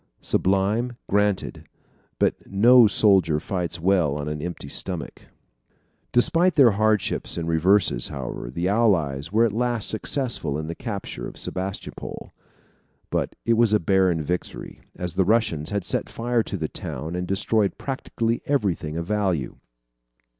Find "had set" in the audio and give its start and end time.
15.69-16.09